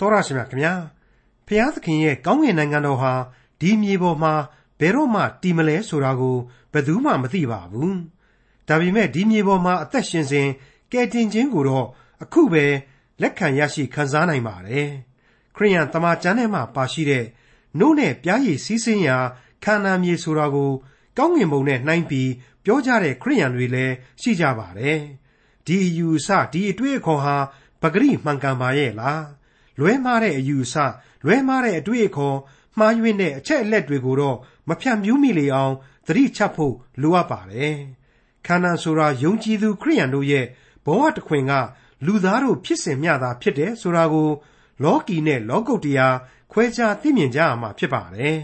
[0.00, 0.74] တော်ရရှိမြခင်ဗျာ
[1.46, 3.12] ဖျားသခင်ရဲ့ကောင်းကင်နိုင်ငံတော်ဟာ
[3.60, 4.34] ဒီမြေပေါ်မှာ
[4.80, 6.36] ဘယ်တော့မှတည်မလဲဆိုတာကို
[6.72, 7.98] ဘယ်သူမှမသိပါဘူး
[8.68, 10.48] ဒါပေမဲ့ဒီမြေပေါ်မှာအသက်ရှင်စဉ်
[10.92, 11.86] ကယ်တင်ခြင်းကိုတော့
[12.22, 12.64] အခုပဲ
[13.20, 14.88] လက်ခံရရှိခံစားနိုင်ပါတယ်
[15.56, 17.24] ခရိယန်တမန်ကျမ်းထဲမှာပါရှိတဲ့
[17.78, 19.18] နို့နဲ့ပြားရည်စီးဆင်းရာ
[19.64, 20.70] ခန္ဓာမြေဆိုတာကို
[21.18, 22.30] ကောင်းကင်ဘုံနဲ့နှိုင်းပြီး
[22.64, 25.00] ပြောကြတဲ့ခရိယန်တွေလည်းရှိကြပါတယ်
[25.66, 27.36] ဒီအယူအဆဒီအတွေ့အခေါ်ဟာ
[27.82, 29.22] ပဂရိမှန်ကန်ပါရဲ့လား
[29.80, 30.74] လွဲမှားတဲ့အယူအဆ
[31.24, 32.36] လွဲမှားတဲ့အတွေ့အခေါ်
[32.78, 34.36] မှားယွင်းတဲ့အချက်အလက်တွေကိုတော့
[34.68, 35.74] မဖြန့်ဖြူးမိလေအောင်
[36.06, 37.76] သတိချဖို့လိုအပ်ပါတယ်
[38.46, 40.46] ခန္ဓာဆိုတာယုံကြည်သူခရိယန်တို့ရဲ့
[40.84, 41.52] ဘဝတစ်ခွင်က
[42.06, 44.30] လူသားတို့ဖြစ်စဉ်မျှသာဖြစ်တယ်ဆိုတာကို
[44.82, 46.16] လောကီနဲ့လောကုတ်တရား
[46.52, 48.38] ခွဲခြားသိမြင်ကြရမှာဖြစ်ပါတယ်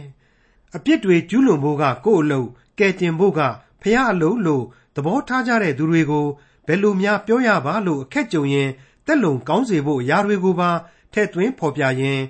[0.77, 3.41] အပြစ်တွေကျူးလွန်ဖို့ကကိုယ့်အလုပ်ကယ်တင်ဖို့က
[3.83, 4.65] ဖះအလုပ်လို့
[4.97, 6.27] သဘောထားကြတဲ့သူတွေကို
[6.67, 8.71] ဘယ်လိုများပြောရပါလို့အခက်ကြုံရင်
[9.07, 10.71] တက်လုံကောင်းစေဖို့အရာတွေကိုပါ
[11.13, 12.23] ထည့်သွင်းဖော်ပြရင်း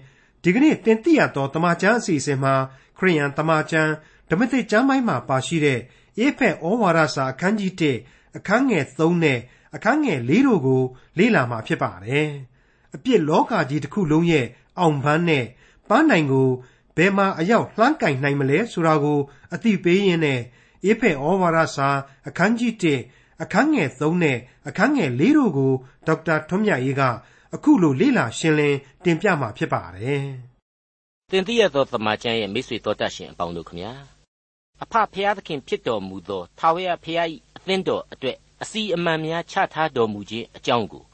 [0.43, 2.55] ဒီကနေ့တင်ပြရသောတမန်ကျမ်းအစီအစဉ်မှာ
[2.99, 3.93] ခရိယန်တမန်ကျမ်း
[4.31, 5.81] ဓမ္မသစ်ကျမ်းပိုင်းမှာပါရှိတဲ့
[6.19, 7.73] အေဖက်ဩဝါဒစာအခန်းကြီး
[8.05, 9.39] 1အခန်းငယ်3နဲ့
[9.75, 10.83] အခန်းငယ်4တို့ကို
[11.19, 12.31] လေ့လာမှာဖြစ်ပါတယ်။
[12.95, 14.47] အပြစ်လောကကြီးတစ်ခုလုံးရဲ့
[14.79, 15.45] အောင်ပန်းနဲ့
[15.89, 16.49] ပန်းနိုင်ကို
[16.97, 19.19] ဘယ်မှာအရောက်လှမ်းကင်နိုင်မလဲဆိုတာကို
[19.55, 20.41] အသိပေးရင်းနဲ့
[20.85, 21.89] အေဖက်ဩဝါဒစာ
[22.29, 22.73] အခန်းကြီး
[23.09, 25.73] 1အခန်းငယ်3နဲ့အခန်းငယ်4တို့ကို
[26.07, 27.03] ဒေါက်တာထွန်းမြတ်ရေးက
[27.57, 30.25] အခုလိုလေ့လာရှင်းလင်းတင်ပြมาဖြစ်ပါတယ်။
[31.31, 33.93] တင်ပြရသောသမာကျမ်းရဲ့မိတ်ဆွေတော်တတ်ရှင်အပေါင်းတို့ခမညာ
[34.83, 41.05] အဖဖျားသခင်ဖြစ်တော်မူသောထာဝရဘုရား၏အသင်းတော်အတွက်အစီအမံများချထားတော်မူခြင်းအကြောင်းကို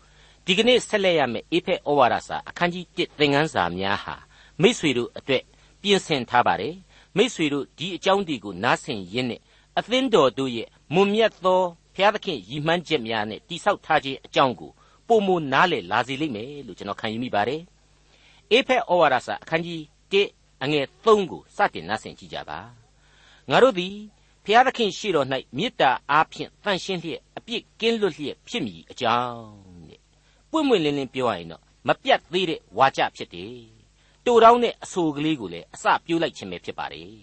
[0.44, 4.14] ဒီကနေ့ဆက်လက်ရမယ့်အေဖက်ဩဝါဒစာအခန်းကြီး1သင်ခန်းစာများဟာ
[4.60, 5.42] မိတ်ဆွေတို့အတွက်
[5.82, 6.74] ပြင်ဆင်ထားပါတယ်
[7.16, 9.40] မိတ်ဆွေတို့ဒီအကြောင်းဒီကိုနားဆင်ရင်းနဲ့
[9.78, 11.62] အသင်းတော်တို့ရဲ့မွန်မြတ်သော
[11.94, 14.72] ဘုရားသခင်ရည်မှန်းချက်များနဲ့တိဆောက်ထားခြင်းအကြောင်းကို
[15.08, 17.62] ပုံမနားလေလာစေလိမ့်မယ်လို့ကျွန်တော်ခံယူမိပါတယ်
[18.50, 19.80] အေဖက်ဩဝါဒစာအခန်းကြီး
[20.12, 22.58] 1အငယ်3ကိုစတင်နားဆင်ကြည့်ကြပါ
[23.50, 23.94] ငါတို့သည်
[24.44, 29.42] ဘုရားသခင်ရှေ့တော်၌မေတ္တာအားဖြင့်တန်ရှင်းလျက်အပြစ်ကင်းလွတ်လျက်ဖြစ်မည်အကြောင်း
[29.90, 30.00] တဲ့
[30.50, 33.62] ပွင့်ပွင့်လင်းလင်းပြောရရင်တော့မပြတ်သေးတဲ့ဝါကြဖြစ်တယ်
[34.24, 37.22] တူတောင်းတဲ့အဆိုကလေးကိုလည်းအစပြိုးလိုက်ခြင်းပဲဖြစ်ပါတယ်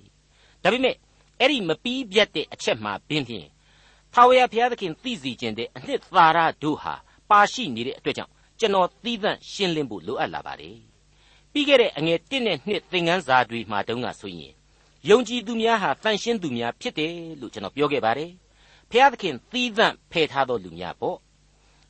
[0.63, 0.95] ဒါပေမဲ့
[1.39, 3.47] အဲ့ဒီမပီးပြတ်တဲ့အချက်မှာပင်ဖြင့်
[4.13, 6.95] ထာဝရဘုရားသခင်သိစီခြင်းတဲ့အနှစ်သာရတို့ဟာ
[7.29, 10.77] ပါရှိနေတဲ့အတွက်ကြောင့်ကျွန်တော်သီးသန့်ရှင်းလင်းဖို့လိုအပ်လာပါတယ်
[11.51, 14.53] ပြီးခဲ့တဲ့အငယ်1နဲ့2သင်ခန်းစာတွေမှာတုန်းကဆိုရင်
[15.09, 18.31] ယုံကြည်သူများဟာတန်ရှင်းသူများဖြစ်တယ်လို့ကျွန်တော်ပြောခဲ့ပါတယ်
[18.91, 21.17] ဖျားသခင်သီးသန့်ဖယ်ထားသောလူများပေါ့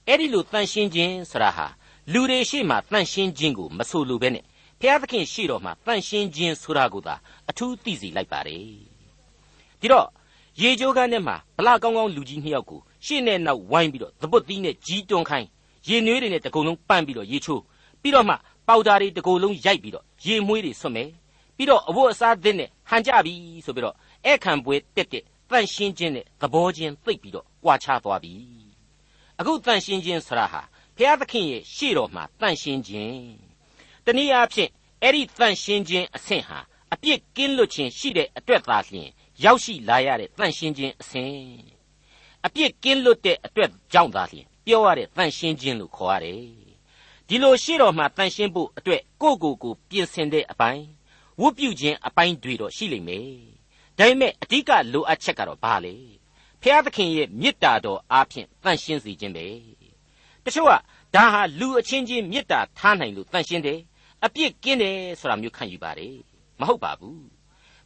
[0.07, 1.67] အဲ့ဒီလိုတန်ရှင်းခြင်းဆိုတာဟာ
[2.13, 4.43] လူတွေရှေ့မှာတန်ရှင်းခြင်းကိုမဆိုလိုဘဲနဲ့
[4.79, 7.15] ဖျားသခင်ရှေ့တော်မှာတန်ရှင်းခြင်းဆိုတာကိုသာ
[7.49, 8.61] အထူးသိစီလိုက်ပါတယ်
[9.79, 10.07] ဒီတော့
[10.61, 15.47] ရေကြိုးကန်းထဲမှာဗလာကောင်းကောင်းလူကြီးနှစ်ယောက်ကို ရှေ့နဲ့နောက်ဝိုင်းပြီးတော့သပွတ်သီးနဲ့ကြီးတွန်းခိုင်း
[15.87, 17.61] ရေနွေးတွေနဲ့တကုံလုံးပန့်ပြီးတော့ရေချိုး
[18.01, 18.35] ပြီးတော့မှ
[18.67, 21.09] ပေါတာတွေတကုံလုံးရိုက်ပြီးတော့ရေမွှေးတွေဆွတ်မယ်
[21.55, 23.33] ပြီးတော့အဝတ်အစားသစ်နဲ့ဟန်ကြပြီ
[23.65, 23.95] ဆိုပြီးတော့
[24.25, 28.33] အဲ့ခံပွဲတက်တက်တန့်ရှင်းခြင်းနဲ့သဘောချင်းသိပ်ပြီးတော့ကြွာချသွားပြီ
[29.39, 30.61] အခုတန့်ရှင်းခြင်းဆရာဟာ
[30.97, 33.19] ဘုရားသခင်ရဲ့ရှေ့တော်မှာတန့်ရှင်းခြင်း
[34.05, 34.69] တနည်းအားဖြင့်
[35.01, 36.59] အဲ့ဒီတန့်ရှင်းခြင်းအဆင့်ဟာ
[36.93, 39.09] အပြစ်ကင်းလွတ်ခြင်းရှိတဲ့အတွက်သာလျှင်
[39.43, 41.74] ရောက်ရှိလာရတဲ့တန့်ရှင်းခြင်းအဆင့်
[42.45, 46.41] အပြစ်ကင်းလွတ်တဲ့အတွက်ကြောင့်သာလျှင်ပြောရတဲ့တန့်ရှင်းခြင်းလို့ခေါ်ရတယ်
[47.27, 50.85] ဒီလိုရှေ့တော်မှာတန့်ရှင်းဖို့အတွက်ကိုယ့်ကိုယ်ကိုပြင်ဆင်တဲ့အပိုင်း
[51.41, 53.29] ဝတ်ပြုခြင်းအပိုင်းတွေတော့ရှိလိမ့်မယ်
[53.97, 55.95] ဒါပေမဲ့အဓိကလိုအပ်ချက်ကတော့ဘာလဲ
[56.61, 59.45] ဖျားသခင်ရဲ့မေတ္တာတော်အားဖြင့်တန့်ရှင်းစေခြင်းပဲ
[60.43, 60.73] တချို့က
[61.15, 63.79] ဒါဟာလူအချင်းချင်းမေတ္တာထားနိုင်လို့တန့်ရှင်းတယ်
[64.25, 66.15] အပြစ်ကင်းတယ်ဆိုတာမျိုးခံယူပါတယ်
[66.59, 67.25] မဟုတ်ပါဘူး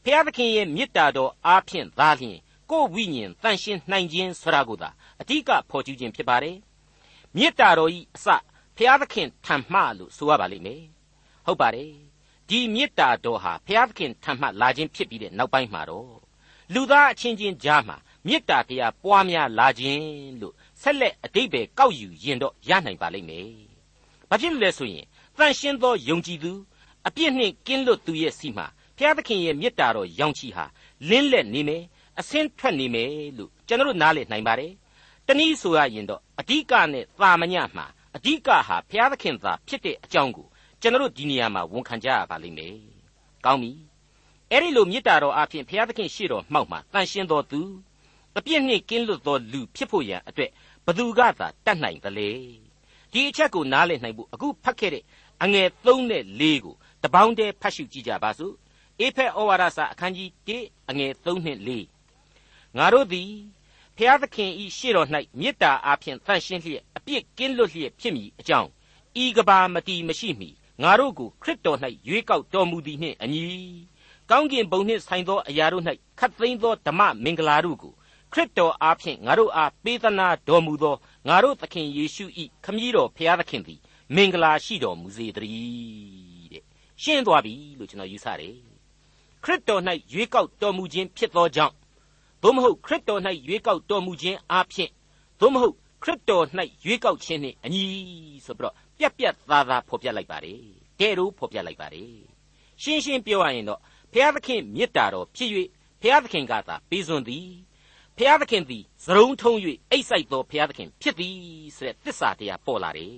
[0.03, 2.37] ဖျားသခင်ရဲ့မေတ္တာတော်အားဖြင့်သာလျှင်
[2.71, 4.89] ကိုယ်ဝိညာဉ်တန့်ရှင်းနိုင်ခြင်းဆိုတာကိုသာ
[5.21, 6.57] အဓိကဖော်ကျူးခြင်းဖြစ်ပါတယ်
[7.35, 8.27] မေတ္တာတော်ဤအစ
[8.77, 10.83] ဖျားသခင်ထံမှလို့ဆိုရပါလိမ့်မယ်
[11.45, 11.91] ဟုတ်ပါတယ်
[12.49, 16.13] ဒီမေတ္တာတော်ဟာဘုရားသခင်ထံမှလာခြင်းဖြစ်ပြီးတဲ့နောက်ပိုင်းမှာတော့
[16.73, 17.97] လူသားအချင်းချင်းကြားမှာ
[18.27, 20.03] မေတ္တာတရားပွားများလာခြင်း
[20.41, 23.49] လို့ဆက်လက်အတိတ်ပဲကောက်ယူရင်တော့ရနိုင်ပါလိမ့်မယ်။
[24.29, 25.05] ဘာဖြစ်လို့လဲဆိုရင်
[25.37, 26.51] တန်ရှင်းသောယုံကြည်သူ
[27.07, 28.65] အပြစ်နှင့်ကင်းလွတ်သူရဲ့စီမှာ
[28.97, 30.65] ဘုရားသခင်ရဲ့မေတ္တာတော်ရောင်ချီဟာ
[31.09, 31.83] လင်းလက်နေမယ်
[32.19, 34.71] အစင်းထွက်နေမယ်လို့ကျွန်တော်နားလည်နိုင်ပါတယ်။
[35.27, 37.85] တနည်းဆိုရရင်တော့အဓိကနဲ့သာမညမှာ
[38.15, 40.47] အဓိကဟာဘုရားသခင်သာဖြစ်တဲ့အကြောင်းကို
[40.81, 42.75] ကျွန်တော်တို့ဒီနေရာမှာဝန်ခံကြရပါလိမ့်မယ်။
[43.45, 43.71] ကောင်းပြီ။
[44.51, 47.61] အဲ့ဒီလိုမေတ္တာတော်အပြင်ဘုရားသခင်ရှေ့တော်မှောက်မှာတန်ရှင်းတော်သူ
[48.37, 50.51] အပြစ်နှင့်ကင်းလွတ်သောလူဖြစ်ဖို့ရန်အတွက်
[50.85, 52.29] ဘသူကသာတတ်နိုင်သလဲ။
[53.11, 55.03] ဒီအချက်ကိုနားလည်နိုင်ဖို့အခုဖတ်ခဲ့တဲ့
[55.43, 58.53] အငယ်3နဲ့4ကိုတပေါင်းတည်းဖတ်ရှုကြည့်ကြပါစို့။
[58.99, 61.98] အေဖက်ဩဝါဒစာအခန်းကြီး1အငယ်3နဲ့4
[62.77, 63.31] ငါတို့သည်
[63.97, 65.07] ဖျားသခင်ဤရှေ့တော်၌
[65.39, 68.69] မေတ္တာအားဖြင့်တန်ရှင်းလျက်အပြစ်ကင်းလွတ်လျက်ဖြစ်မည်အကြောင်း
[69.23, 70.49] ဤကဘာမတီမရှိမီ
[70.81, 71.77] ငငါတို့ကိုခရစ်တော်၌
[72.07, 73.43] ရွေးကောက်တော်မူသည်နှင့်အညီ
[74.29, 75.83] ကောင်းကင်ဘုံနှင့်ဆိုင်သောအရာတို့၌
[76.19, 77.93] ခတ်သိမ်းသောဓမ္မမင်္ဂလာတို့ကို
[78.33, 80.95] ခရစ်တော်အားဖြင့်ငါတို့အားပေးသနာတော်မူသော
[81.27, 82.25] ငါတို့သခင်ယေရှု၏
[82.65, 83.79] ခမည်းတော်ဖျားသခင်သည်
[84.15, 86.63] မင်္ဂလာရှိတော်မူစေတည်းတဲ့
[87.03, 88.57] ရှင်းသွားပြီလို့ကျွန်တော်ယူဆတယ်
[89.43, 89.81] ခရစ်တော်၌
[90.13, 91.75] ရွေးကောက်တော်မူခြင်းဖြစ်သောကြောင့်
[92.43, 94.91] သို့မဟုတ်ခရစ်တော်၌ရွေးကောက်တော်မူခြင်းအားဖြင့်
[95.39, 96.45] သို့မဟုတ်ခရစ်တော်၌
[96.85, 97.83] ရွေးကောက်ခြင်းနှင့်အညီ
[98.45, 100.61] ဆိုပြီးတော့ပြက်ပြက်သားသားဖော်ပြလိုက်ပါတယ်
[100.99, 102.13] တဲ့တို့ဖော်ပြလိုက်ပါတယ်
[102.81, 103.79] ရှင်းရှင်းပြောရရင်တော့
[104.13, 105.49] ဖျားသခင်မေတ္တာတော်ဖြစ်၍
[106.01, 107.49] ဖျားသခင်ကသာပေးစွန်သည်
[108.17, 109.57] ဖျားသခင်သည်သရုံထုံး၍
[109.91, 111.37] အိတ်ဆိုင်သောဖျားသခင်ဖြစ်သည်
[111.77, 113.17] ဆိုတဲ့သစ္စာတရားပေါ်လာတယ်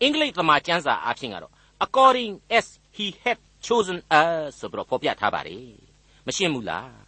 [0.00, 1.52] အင်္ဂလိပ်သမာကျမ်းစာအဖြစ်ကတော့
[1.84, 2.66] according as
[2.96, 5.72] he had chosen us ဆိုပြီးတော့ဖော်ပြထားပါတယ်
[6.26, 7.07] မရှင်းဘူးလား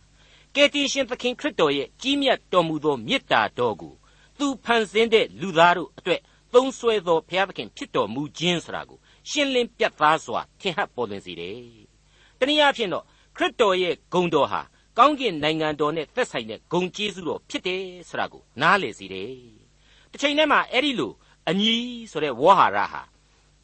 [0.56, 3.94] ကယ်တင်ရှင်သခင်ခရစ်တော်ရဲ့ကြီးမြတ်တော်မူသောမေတ္တာတော်ကို
[4.38, 6.20] သူဖန်ဆင်းတဲ့လူသားတို့အတွက်
[6.54, 8.98] သုံးဆွဲသောဘုရားသခင်ဖြစ်တော်မူခြင်းဆိုတာကို
[9.30, 11.58] ရှင်းလင်းပြတ်သားစွာထင်ဟပ်ပေါ်လွင်စေတယ်။
[12.38, 13.04] တနည်းအားဖြင့်တော့
[13.36, 14.60] ခရစ်တော်ရဲ့ဂုဏ်တော်ဟာ
[14.98, 19.32] ကောင်းကင်နိုင်ငံတော်နဲ့သက်ဆိုင်တဲ့ဂုဏ်ကျေးဇူးတော်ဖြစ်တယ်ဆိုတာကိုနားလည်စေတယ်။
[20.10, 21.12] တစ်ချိန်တည်းမှာအဲ့ဒီလို
[21.48, 21.74] အညီ
[22.10, 23.02] ဆိုတဲ့ဝေါ်ဟာရဟာ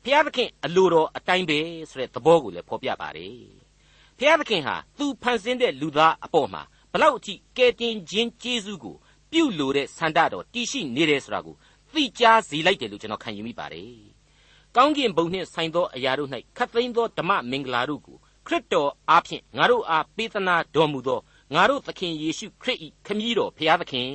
[0.03, 1.59] ဘုရားသခင်အလိုတော်အတိုင်းပဲ
[1.91, 3.35] ဆိုတဲ့သဘောကိုလည်းဖော်ပြပါတယ်။
[4.19, 8.97] ဘုရားသခင်ဟာသူဖန်ဆင်းတဲ့လူသားအပေါ်မှာဘ လောက်အထိကယ်တင်ခြင်းကျေးဇူးကို
[9.31, 11.57] ပြုလို့တဲ့ဆန္ဒတော်တည်ရှိနေတယ်ဆိုတာကို
[11.93, 13.91] သိကြားစေလိုက်တယ်လို့ကျွန်တော်ခံယူမိပါတယ်။
[14.77, 18.17] ကောင်းကင်ဘုံနှင့်ဆိုင်သောအရာတို့၌ခတ်သိမ်းသောဓမ္မမင်္ဂလာတို့ကို
[18.47, 21.21] ခရစ်တော်အားဖြင့်ငါတို့အားပေးသနာတော်မူသော
[21.55, 24.07] ငါတို့သခင်ယေရှုခရစ်၏ခမည်းတော်ဘုရားသခင်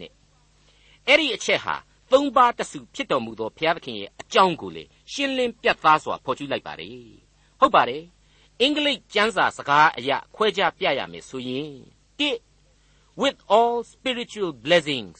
[0.00, 0.12] နဲ့
[1.06, 1.74] အဲ့ဒီအချက်ဟာ
[2.12, 6.90] သုံးပါးတစုဖြစ်တော်မူသောဘုရားသခင်ရဲ့အကြောင်းကိုလေရှင်းလင်းပြတ်သားစွာဖော်ကျူးလိုက်ပါတယ်။
[7.60, 8.02] ဟုတ်ပါတယ်။
[8.60, 12.01] အင်္ဂလိပ်ကျမ်းစာစကားအရခွဲခြားပြရမယ်ဆိုရင်1
[13.22, 15.18] with all spiritual blessings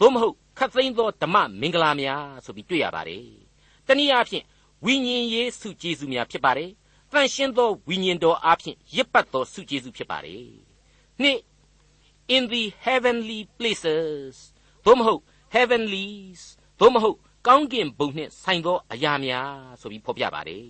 [0.00, 3.26] သို့မဟုတ်ခတ်သိမ်းသောဓမ္မမင်္ဂလာများဆိုပြီးတွေ့ရပါတယ်။
[3.86, 4.44] တနည်းအားဖြင့်
[4.84, 6.70] ဝိညာဉ်ရေးစုကျေးဇူးများဖြစ်ပါတယ်။
[7.12, 10.46] တန်ရှင်းသောဝိညာဉ်တော်အားဖြင့်ရစ်ပတ်သောစုကျေးဇူးဖြစ်ပါတယ်။
[11.22, 11.38] နှစ်
[12.34, 14.34] in the heavenly places
[14.84, 15.20] သို့မဟုတ်
[15.54, 16.40] heavenlies
[16.80, 17.16] သို့မဟုတ်
[17.46, 20.68] ကောင်းကင်ဘုံနှင့်ဆိုင်သောအရာများဆိုပြီးဖော်ပြပါတယ်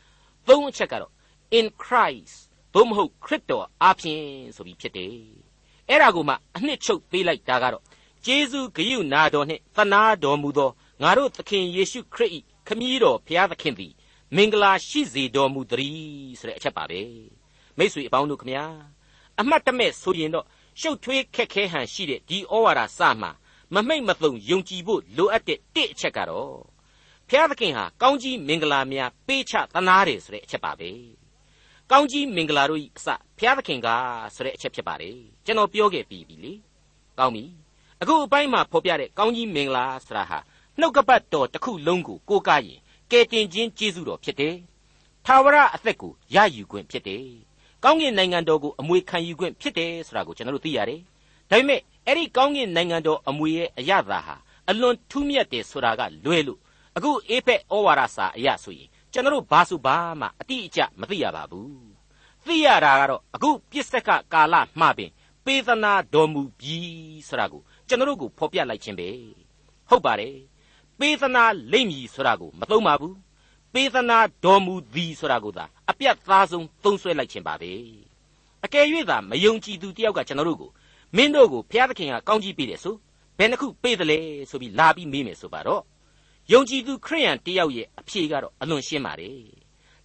[0.48, 1.12] ။သုံးအချက်ကတော့
[1.58, 4.22] in Christ သို့မဟုတ်ခရစ်တော်အားဖြင့်
[4.56, 5.14] ဆိုပြီးဖြစ်တယ်။
[5.88, 7.84] အဲ့ဒါကိုမှအနှစ်ချုပ်ပေးလိုက်တာကတော့
[8.24, 10.70] ကျေးဇူးဂရုနာတော်နှင့်သနာတော်မူသော
[11.02, 12.30] ငါတို့သခင်ယေရှုခရစ်၏
[12.66, 13.92] ခမည်းတော်ဘုရားသခင်သည်
[14.36, 17.00] မင်္ဂလာရှိစေတော်မူသည်ဆိုတဲ့အချက်ပါပဲ
[17.78, 18.64] မိတ်ဆွေအပေါင်းတို့ခမညာ
[19.40, 20.46] အမှတ်တမဲ့ဆိုရင်တော့
[20.80, 23.30] ရှုပ်ထွေးခက်ခဲဟန်ရှိတဲ့ဒီဩဝါဒစမှာ
[23.74, 26.56] မမိတ်မသုံယုံကြည်ဖို့လိုအပ်တဲ့တစ်အချက်ကတော့
[27.28, 30.90] ဘုရားသခင်ဟာကောင်းကြီးမင်္ဂလာများပေးချသနာတယ်ဆိုတဲ့အချက်ပါပဲ
[31.92, 33.06] ကောင်းကြီးမင်္ဂလာတို့ဤအစ
[33.38, 33.88] ဘုရားသခင်က
[34.34, 36.52] ဆိုတဲ့အချက်ဖြစ်ပါတယ်ကျွန်တော်ပြောခဲ့ပြီးပြီလေ
[37.18, 37.44] ကောင်းပြီ
[38.00, 40.38] အခုအပိုင်းမှာဖော်ပြတဲ့ကောင်းကြီးမင်္ဂလာဆိုတာဟာ
[40.78, 42.80] နှုတ်ကပတ်တော်တစ်ခုလုံးကိုကိုးကားရင်
[43.10, 44.54] ကယ်တင်ခြင်းကျေးဇူးတော်ဖြစ်တယ်။
[45.26, 47.24] ထာဝရအသက်ကိုရယူခွင့်ဖြစ်တယ်။
[47.84, 51.00] ကောင်းကင်နိုင်ငံတော်ကိုအမွေခံယူခွင့်ဖြစ်တယ်ဆိုတာကိုကျွန်တော်တို့သိရတယ်။
[51.50, 54.36] ဒါပေမဲ့အဲ့ဒီကောင်းကင်နိုင်ငံတော်အမွေရဲ့အရသာဟာ
[54.68, 56.60] အလွန်ထူးမြတ်တယ်ဆိုတာကလွဲလို့
[56.96, 61.88] အခုအေဖက်ဩဝါဒစာအရဆိုရင် ကျွန်တော်တို့ဘာစုဘာမှအတိအကျမသိရပါဘူး။
[62.46, 65.10] သိရတာကတော့အခုပြစ္ဆကကာလမှပင်
[65.44, 69.08] ပေးသနာတော်မူပြီးဆိုတာကိုကျွန်တော်တို့ကိုဖော်ပြလိုက်ခြင်းပဲ
[69.88, 70.36] ဟုတ်ပါတယ်
[70.98, 73.16] ပေးသနာလိမ့်မည်ဆိုတာကိုမသုံးပါဘူး
[73.74, 77.72] ပေးသနာတော်မူသည်ဆိုတာကိုသာအပြတ်သားဆုံးသုံးဆွဲလိုက်ခြင်းပါပဲ
[78.64, 80.70] အကယ်၍သာမယုံကြည်သူတယောက်ကကျွန်တော်တို့ကို
[81.16, 82.94] မင်းတို့ကိုဘုရားသခင်ကကောင်းကြီးပေးတယ်ဆို
[83.38, 84.18] ဘယ်နှခုပေးသလဲ
[84.50, 85.82] ဆိုပြီးလာပြီးမေးမယ်ဆိုပါတော့
[86.52, 89.40] ယုံကြည်သူခရိယန်တယောက်ရဲ့အဖြေကတော့အလွန်ရှင်းပါတယ်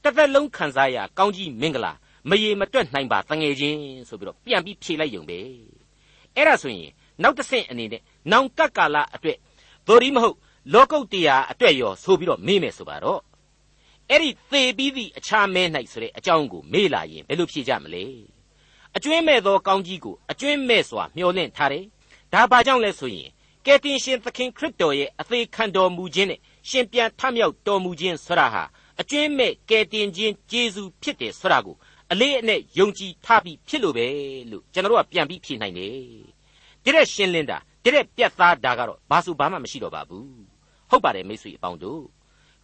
[0.03, 1.93] တစ်သက်လုံးခံစားရကောင်းကြီးမင်္ဂလာ
[2.29, 5.39] မရေမတွက်နိုင်ပါတငယ်ချင်းဆိုပြီးတော့ပြန်ပြီးဖြေလိုက်ရုံပဲ
[6.35, 6.91] အဲ့ဒါဆိုရင်
[7.23, 9.37] နောက်တစ်ဆင့်အနေနဲ့နောင်ကပ်ကာလအတွက်
[9.87, 10.37] သို့ဒီမဟုတ်
[10.73, 13.21] လောကုတ်တရားအတွက်ရောဆိုပြီးတော့မေးမယ်ဆိုပါတော့
[14.09, 18.03] အဲ့ဒီသေပြီးသည့်အခြားမဲ၌ဆိုတဲ့အကြောင်းကိုမေးလာရင်ဘယ်လိုဖြေကြမလဲ
[18.95, 21.85] အကျွင်းမဲ့သောကောင်းကြီးကိုအကျွင်းမဲ့စွာမျှော်လင့်ထားတယ်
[22.33, 23.29] ဒါဘာကြောင့်လဲဆိုရင်
[23.65, 26.39] ကယ်တင်ရှင်သခင်ခရစ်တော်ရဲ့အသေးခံတော်မူခြင်းနဲ့
[26.69, 28.63] ရှင်ပြန်ထမြောက်တော်မူခြင်းဆရာဟာ
[29.01, 31.75] အကျွင်းမဲ့ကယ်တင်ခြင်းဂျေဇုဖြစ်တယ်ဆရာကို
[32.11, 34.07] အလေးအနက်ယုံကြည်ထားပြီးဖြစ်လို့ပဲ
[34.51, 35.93] လို့ကျွန်တော်တို့ကပြန်ပြီးဖြေနိုင်တယ်
[36.83, 40.27] တရက်ရှင်းလင်းတာတရက်ပြတ်သားတာကတော့ဘာစုဘာမှမရှိတော့ပါဘူး
[40.89, 42.03] ဟုတ်ပါတယ်မိတ်ဆွေအပေါင်းတို့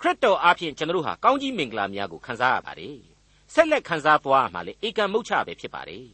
[0.02, 2.98] ခရစ်တော်အားဖြင့်ကျွန်တော်တို့ဟာကောင်းကြီးမင်္ဂလာများကိုခံစားရပါတယ်
[3.54, 6.06] ဆက်လက်ခံစားသွားမှလည်းဧကံမုတ်ချပဲဖြစ်ပါတယ်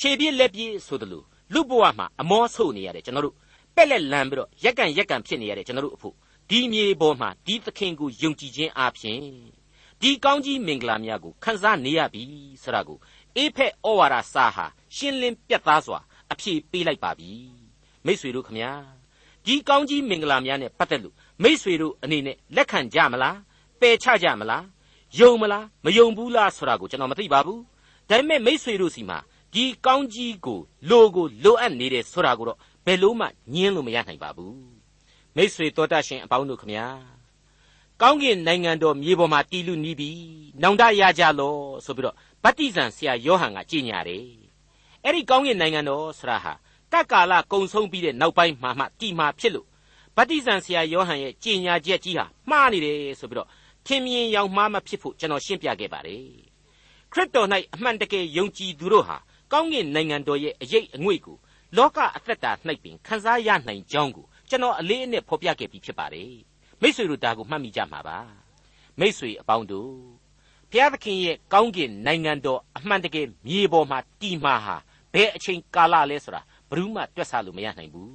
[0.00, 1.22] ခြေပြည့်လက်ပြည့်ဆိုသလို
[1.54, 3.36] လူဘဝမှာအမောဆို့နေရတယ်ကျွန်တော်တို့
[3.75, 6.15] ပက်လက်လန်ပြီးတော့ရက်ကန်ရက်ကန်ဖြစ်နေရတယ်ကျွန်တော်တို့အဖို့
[6.49, 9.21] ဒီမြေပေါ်မှာဒီသခင်ကိုယုံကြည်ခြင်းအပြင်
[10.01, 12.23] ဒီကောင်းကြီးမင်္ဂလာများကိုခံစားနေရပြီ
[12.63, 12.97] ဆိုတာကို
[13.37, 14.65] အေဖက်ဩဝါဒစာဟာ
[14.95, 15.99] ရှင်းလင်းပြတ်သားစွာ
[16.31, 17.31] အဖြေပေးလိုက်ပါပြီ
[18.05, 18.71] မိษွေတို့ခမညာ
[19.45, 23.37] ဒီကောင်းကြီးမင်္ဂလာများနဲ့ပတ်သက်လို့မိษွေတို့အနေနဲ့လက်ခံကြမလား
[23.79, 24.65] ပ ယ်ချကြမလား
[25.19, 27.61] ယုံမလားမယုံဘူးလားဆိုတာကိုကျွန်တော်မသိပါဘူး
[28.09, 29.17] ဒါပေမဲ့မိษွေတို့စီမှာ
[29.53, 34.56] ဒီကောင်းကြီးကိုလိုကိုလိုအပ်နေတယ်ဆိုတာကိုတော့ ဘယ်လို့မှညင်းလို့မရနိုင်ပါဘူး
[35.36, 36.86] မိษွေတော်တတ်ရှင်အပေါင်းတို့ခမညာ
[38.00, 40.10] ကောင်းကင်နိုင်ငံတော်မြေပေါ်မှာတည်လူနီးပြီ
[40.62, 44.26] နောင်တရကြလောဆိုပြီးတော့ဗတ္တိဇံဆရာယောဟန်ကကြေညာတယ်
[45.04, 46.52] အဲ့ဒီကောင်းကင်နိုင်ငံတော်ဆရာဟာ
[46.92, 49.66] ကကာလကုံဆုံးပြီးတဲ့နောက်ပိုင်းမှာမှတည်မှာဖြစ်လို့
[50.16, 53.48] ဗတ္တိဇံဆရာယောဟန်ရဲ့ကြေညာချက်ကြီးဟာမှားနေတယ်ဆိုပြီးတော့
[53.86, 56.24] ထင်မြင်ရောက်မှားမဖြစ်ဖို့ကျွန်တော်ရှင်းပြခဲ့ပါတယ်
[57.12, 59.16] ခရစ်တော်၌အမှန်တကယ်ယုံကြည်သူတို့ဟာ
[59.52, 61.36] ကောင်းကင်နိုင်ငံတော်ရဲ့အရေးအငွေ့ကို
[61.76, 62.52] လောကအသက်တာ၌
[62.84, 66.34] ပင်ခံစားရနိုင်ကြောင်းကိုကျွန်တော်အလေးအနက်ဖော်ပြခဲ့ပြီးဖြစ်ပါတယ်
[66.80, 68.18] မိษွေတို့ဒါကိုမှတ်မိကြမှာပါ
[69.00, 69.92] မိษွေအပေါင်းတို့
[70.70, 74.76] ဘုရားသခင်ရဲ့ကောင်းကင်နိုင်ငံတော်အမှန်တကယ်မြေပေါ်မှာတည်မှာဟာ
[75.14, 78.12] ဘယ်အချိန်ကာလလဲဆိုတာဘယ်သူမှတွက်ဆလို့မရနိုင်ဘူး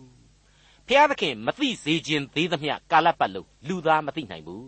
[0.87, 4.67] ဘုရားသခင်မသိစေခြင်းသေးသမျှကာလပတ်လုံးလူသားမသိနိုင်ဘူး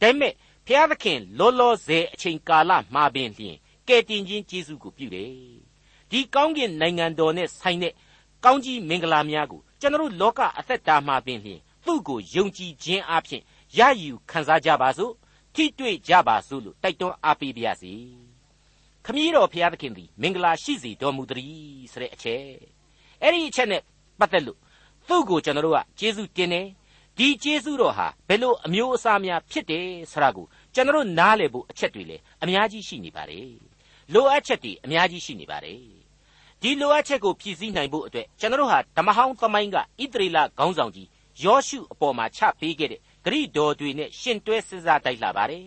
[0.00, 0.32] ဒါပေမဲ့
[0.66, 3.56] ဘုရားသခင်လောလောဆယ်အချိန်ကာလမှာပင်လျှင်
[3.88, 5.63] ကယ်တင်ခြင်းကျေးဇူးကိုပြုတယ်
[6.14, 7.92] ဒီကောင်းကင်နိုင်ငံတော်နဲ့ဆိုင်တဲ့
[8.44, 13.42] ကောင်းကြီးမင်္ဂလာများကိုကျွန်တော်လောကအသက်တာမှာပင်လျှင်သူ့ကိုယုံကြည်ခြင်းအပြင်
[13.78, 15.12] ရယူခံစားကြပါစို့
[15.54, 17.92] ထိတွေ့ကြပါစို့လို့တိုက်တွန်းအားပေးပါရစေ
[19.04, 22.44] ခမည်းတော်ဘုရားသခင်သည်မင်္ဂလာရှိစေတော်မူတည်းဆိုတဲ့အချက်
[23.22, 23.82] အဲ့ဒီအချက်နဲ့
[24.20, 24.58] ပတ်သက်လို့
[25.08, 26.66] သူ့ကိုကျွန်တော်တို့ကကျေးဇူးတင်တယ်
[27.18, 33.54] ဒီကျေးဇူးတော်ဟာဘယ်လိုအမျိုးအစားများဖြစ်တယ်ဆိုတာကိုကျွန်တော်တို့နားလည်ဖို့အချက်တွေလည်းအများကြီးရှိနေပါတယ်
[34.12, 36.03] လိုအပ်ချက်တွေအများကြီးရှိနေပါတယ်
[36.66, 39.80] ဒီလိုအပ်ချက်ကိုဖြည့်ဆည်းနိုင်ဖို့အတွက်ကျွန်တော်တို့ဟာဓမ္မဟောင်းသမိုင်းကဣ
[40.12, 41.08] သရေလခေါင်းဆောင်ကြီး
[41.42, 45.64] ယောရှုအပေါ်မှာချပေးခဲ့တဲ့ဂရိတော်တွေနဲ့ရှင်တွဲစဉ်းစားတိုက်လာပါတယ်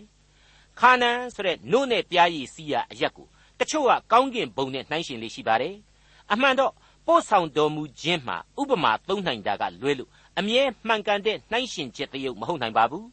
[0.79, 3.27] ခါနန်ဆိုတဲ့နို့နဲ့ပြားရည်စီးရအရက်ကို
[3.59, 5.75] တချို့ကကောင်းကင်ဘုံနဲ့နှိုင်းရှင်လေးရှိပါတယ်
[6.31, 6.73] အမှန်တော့
[7.07, 13.07] ပို့ဆောင်တော်မူခြင်းမှာဥပမာသုံးနိုင်တာကလွဲလို့အမြဲမှန်ကန်တဲ့နှိုင်းရှင်ချက်တရုပ်မဟုတ်နိုင်ပါဘူး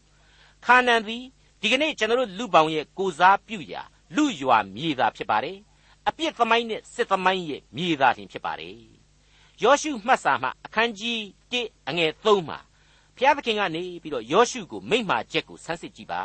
[0.65, 1.25] ခါနန်သည်
[1.61, 3.83] ဒီကနေ့ကျွန်တော်တို့လူပောင်ရဲ့ကိုစားပြုရာ
[4.17, 5.59] လူရွာမြေသာဖြစ်ပါတယ်
[6.09, 8.77] အပြစ်သမိုင်းနဲ့စစ်သမိုင်းရဲ့မြေသာတင်ဖြစ်ပါတယ်
[9.63, 11.19] ယောရှုမှတ်စာမှအခန်းကြီး
[11.55, 12.59] 1အငယ်3မှာ
[13.17, 16.23] ဘုရားသခင်ကနေပြီးတော့ယောရှုကိုမိန့်မာချက်ကိုဆန်းစစ်ကြည့်ပါ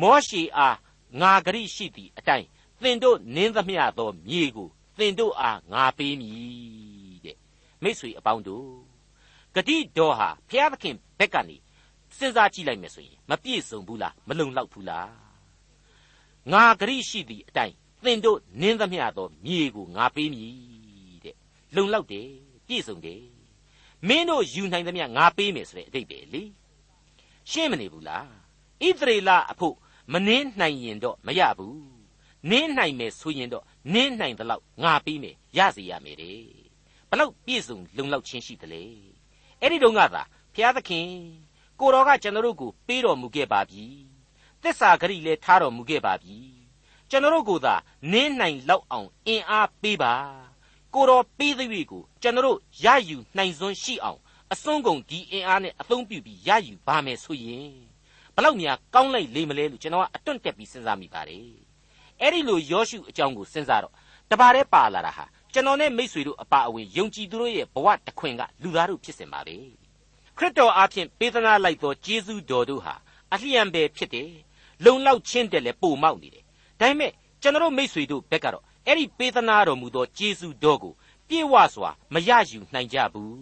[0.00, 0.76] မောရှေအား
[1.20, 2.46] ငါဂရိရှိသည့်အတိုင်း
[2.82, 7.36] သင်တို့နင်းသမျှသောမြေကိုသင်တို့အားငါပေးမည်တဲ့
[7.82, 8.68] မိတ်ဆွေအပေါင်းတို့
[9.54, 11.56] ဂတိတော်ဟာဘုရားသခင်ဘက်ကနေ
[12.16, 15.10] စဉ်းစားကြည့်လိုက်မယ်ဆိုရင်မပြည့်စုံဘူးလားမလုံလောက်ဘူးလား
[16.52, 20.54] ငါဂရိရှိသည့်အတိုင်း သင်တို့နင်းသမျှသောမြေကိုငါပေးမည်
[21.24, 21.36] တဲ့
[21.74, 22.28] လုံလောက်တယ်
[22.66, 23.22] ပြည့်စုံတယ်
[24.08, 26.42] မင်းတို့ယူနိုင်သမျှငါပေးမယ်ဆိုတဲ့အတိတ်ပဲလေ
[27.50, 28.26] ရှင်းမနေဘူးလား
[28.86, 29.76] ဣသရေလအဖို့
[30.12, 31.80] မနှင်းနိုင်ရင်တော့မရဘူး
[32.50, 36.40] နင်းနိုင်မယ်ဆိုရင်တော့နင်းနိုင်သလောက်ငါပေးမယ်ရစီရမယ်တဲ့
[37.10, 38.82] ဘလောက်ပြည့်စုံလုံလောက်ခြင်းရှိသလဲ
[39.60, 40.22] အဲ့ဒီတုန်းကသာ
[40.54, 41.08] ဘုရားသခင်
[41.80, 43.84] ကိုတော်ကကျွန်တော်တို့ကိုပေးတော်မူခဲ့ပါပြီ
[44.62, 46.36] သစ္စာဂရိလည်းထားတော်မူခဲ့ပါပြီ
[47.10, 47.74] ကျွန်တော်တို့ကိုသာ
[48.12, 50.12] နင်းနိုင်လောက်အောင်အင်အားပေးပါ
[50.94, 54.18] ကိုတော်ပေးသရွေ့ကိုကျွန်တော်တို့ရယူနိုင်စွမ်းရှိအောင်
[54.52, 57.74] အစွန်းကုန်ဒီအင်အားနဲ့အသုံးပြုပြီးရယူပါမယ်ဆိုရင်
[58.34, 61.48] ဘလောက်များကောင်းလိုက်လေမလဲလို့ကျွန်တော်ကအတွန့်တက်ပြီးစဉ်းစားမိပါတယ်
[62.20, 63.94] အဲ့ဒီလိုယောရှုအကြောင်းကိုစဉ်းစားတော့
[64.30, 69.56] တပါးတည်းပါလာတာဟာကျွန်တော်နဲ့မိษွေတို့အပါအဝင်ယုံကြည်သူတို့ရဲ့ဘဝတခွင်ကလူသားတို့ဖြစ်စင်ပါပဲ
[70.36, 72.94] ခရစ်တော်အားဖြင့်ပေးသနာလိုက်သောဂျေဇုတော်တို့ဟာ
[73.32, 74.30] အလျံပဲဖြစ်တယ်
[74.84, 76.45] လုံလောက်ချင်းတယ်လဲပိုမောက်နေတယ်
[76.80, 80.92] ဒါပေမဲ့ကျွန်တော်မိษွေတို့ဘက်ကတော့အဲ့ဒီပေးသနာတော်မူသောဂျေဇုတော်ကို
[81.28, 83.36] ပြေဝစွာမရယူနိုင်ကြဘူး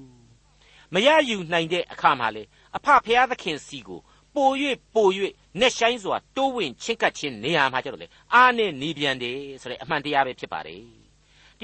[0.95, 2.43] မရယူနိုင်တဲ့အခါမှာလေ
[2.77, 4.01] အဖဖျားသခင်စီကို
[4.35, 4.51] ပို၍
[4.95, 5.09] ပို၍
[5.61, 10.83] နဲ့ဆိုင်စွာတိုးဝင်ချင်းကပ်ခြင်းနေရာမှာကျတော့လေအားနဲ့နေပြန်တယ်ဆိုတဲ့အမှန်တရားပဲဖြစ်ပါတယ်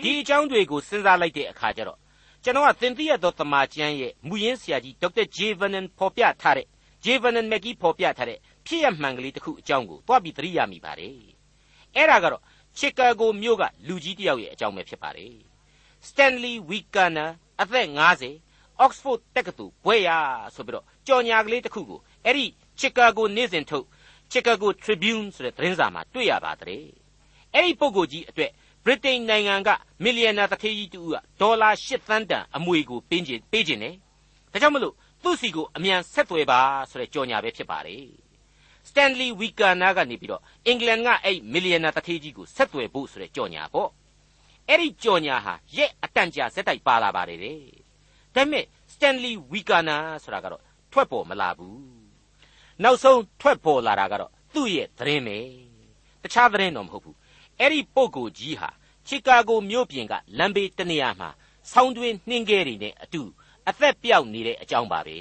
[0.02, 1.98] ဒီအကြောင်းတွေကိုစဉ်းစားလိုက်တဲ့အခါကျတော့
[2.44, 6.66] ကျွန်တော်ကသင်သိရသောတမန်ကျမ်းရဲ့မူရင်းဆရာကြီးဒေါက်တာဂျေဗနန်ဖော်ပြထားတဲ့
[7.04, 11.39] ဂျေဗနန်မက်ကြီးဖော်ပြထားတဲ့ဖြစ်ရမှန်ကလေးတစ်ခုအကြောင်းကိုတွားပြီးသတိရမိပါတယ်
[11.96, 12.42] အဲ့ဒါကတော့
[12.78, 15.34] ချီကာဂိုမြို့ကလူကြီးတယောက်ရဲ့အကြောင်းပဲဖြစ်ပါတယ်
[16.06, 17.26] စတန်လီဝီကာနာ
[17.60, 17.86] အသက်
[18.34, 20.10] 50 Oxford တက္ကသိုလ်ဘွဲ့ရ
[20.54, 22.46] ဆိုပြီးတော့ကြော်ညာကလေးတစ်ခုကိုအဲ့ဒီ
[22.78, 23.86] ချီကာဂိုနေ့စဉ်ထုတ်
[24.30, 26.86] ချီကာဂို Tribune ဆိုတဲ့သတင်းစာမှာတွေ့ရပါတယ်
[27.54, 28.50] အဲ့ဒီပုဂ္ဂိုလ်ကြီးအတွက်
[28.84, 29.68] ဗြိတိန်နိုင်ငံက
[30.02, 33.94] မီလီယံနာတထေးကြီးတူကဒေါ်လာ၈သန်းတန်အမွေကိုပေးခြင်းပေးခြင်းတယ်
[34.52, 38.04] ဒါကြောင့်မလို့သူ့စီကိုအမြန်ဆက်သွယ်ပါဆိုတဲ့ကြော်ညာပဲဖြစ်ပါတယ်
[38.89, 43.89] စတန်လီဝီကာနာကနေပြီးတော့အင်္ဂလန်ကအဲ့မီလီယံနာတထေးကြီးကိုဆက်သွယ်ဖို့ဆိုတဲ့ကြော်ညာပေါ့
[44.69, 47.59] အဲ့ဒီကြော်ညာဟာရဲ့အတန့်ကြာဇက်တိုက်ပါလာပါတယ်တဲ့
[48.35, 51.79] ဒါပေမဲ့စတန်လီဝီကာနာဆိုတာကတော့ထွက်ပေါ်မလာဘူး
[52.83, 55.37] နောက်ဆုံးထွက်ပေါ်လာတာကတော့သူ့ရဲ့သတင်းပဲ
[56.23, 57.17] တခြားသတင်းတော့မဟုတ်ဘူး
[57.59, 58.69] အဲ့ဒီပုဂ္ဂိုလ်ကြီးဟာ
[59.07, 61.29] ချီကာဂိုမြို့ပြင်ကလမ်းဘေးတနေရာမှာ
[61.71, 63.21] ဆောင်းတွင်းနှင်းခဲတွေနဲ့အတူ
[63.69, 65.17] အသက်ပြောက်နေတဲ့အကြောင်းပါပဲ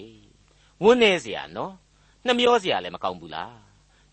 [0.83, 1.75] ဝန်းနေเสียနော်
[2.30, 3.54] နှမျောစရာလည်းမကောင်းဘူးလား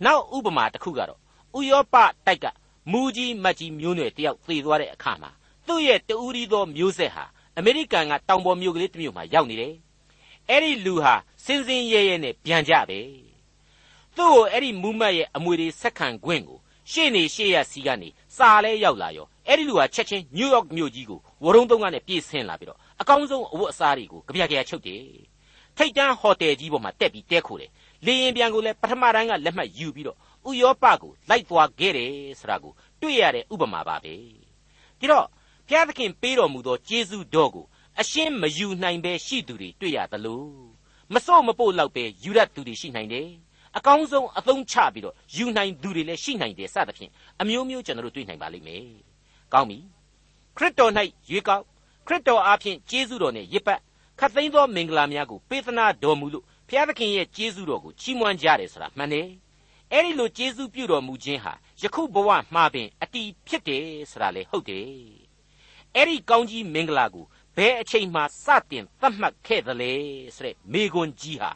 [0.05, 1.21] နောက်ဥပမာတစ်ခုကတော့
[1.59, 1.95] ဥယောပ
[2.27, 2.47] တိုက်က
[2.93, 5.31] မူကြီးမတ်ကြီးမျိုးနွယ်တယောက်သေသွားတဲ့အခါမှာ
[5.67, 7.25] သူ့ရဲ့တူရီသောမျိုးဆက်ဟာ
[7.59, 9.75] အမေရိကန်ကတောင်ပေါ်မြို့ကလေးတစ်မြို့မှာရောက်နေတယ်
[10.49, 12.99] အဲ့ဒီလူဟာစင်စင်ရဲရဲနဲ့ပြန်ကြပဲ
[14.17, 16.59] သူ့ကိုအဲ့ဒီမူမတ်ရဲ့အမွေတွေဆက်ခံခွင့်ကို
[16.91, 25.03] ရှေ့နေရှေ့ရစီကနေစာလဲရောက်လာရောအဲ့ဒီလူဟာချက်ချင်းနယူးယောက်မြို့ကြီးကိုဝရုံတုံးကနေပြေးဆင်းလာပြီးတော့အကောင်းဆုံးအဝတ်အစားတွေကိုကြပြကြရချုပ်တယ်
[25.77, 27.71] ထိတ်တန်းဟိုတယ်ကြီးပေါ်မှာတက်ပြီးတဲခိုတယ်
[28.05, 34.15] လေရင်ပြန်ကိုလည်းပထမတိုင်းကလက်မှတ်ယူပြီးတော့ဥရောပကိုလိုက်သွားခဲ့တယ်ဆိုတာကိုတွေ့ရတဲ့ဥပမာပါပဲ
[34.99, 35.27] ဒီတော့
[35.69, 37.65] ဘုရားသခင်ပေးတော်မူသောကျေးဇူးတော်ကို
[38.01, 40.45] အရှင်းမယူနိုင်ပဲရှိသူတွေတွေ့ရသလို
[41.15, 43.29] မစို့မပို့လောက်ပဲယူရသူတွေရှိနိုင်တယ်
[43.77, 47.11] အကောင်းဆုံးအသုံးချပြီးတော့ယူနိုင်သူတွေလည်းရှိနိုင်တယ်စသဖြင့်
[47.41, 48.85] အမျိုးမျိုးကျွန်တော်တို့တွေ့နိုင်ပါလိမ့်မယ်
[49.53, 49.79] ကောင်းပြီ
[50.57, 50.93] ခရစ်တော်၌
[51.31, 51.65] ရွေးကောက်
[52.07, 53.81] ခရစ်တော်အားဖြင့်ကျေးဇူးတော်နဲ့ရစ်ပတ်
[54.19, 59.29] ခတ်သိမ်းသောမင်္ဂလာများကိုပေးသနာတော်မူလို့ ဘုရားသခင်ရဲ့ကျေးဇူးတော်ကိုချီးမွမ်းကြတယ်ဆိုတာမှန်တယ်
[59.93, 64.87] အဲ့ဒီလိုကျေးဇူးပြုတော်မူခြင်းဟာယခုဘဝမှာပင်အတီးဖြစ်တယ်ဆိုတာလေဟုတ်တယ်
[65.95, 67.25] အဲ့ဒီကောင်းကြီးမင်္ဂလာကို
[67.57, 69.93] ဘယ်အချိန်မှစတင်သတ်မှတ်ခဲ့သလဲ
[70.37, 71.51] ဆိုတဲ့မေကွန်ကြီးဟာ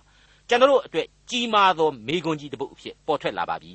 [0.49, 3.75] ကျွန်တော်တို့အတွက်ကြီးမားသောမေကွန်ကြီးတစ်ပုဒ်အဖြစ်ပေါ်ထွက်လာပါပြီ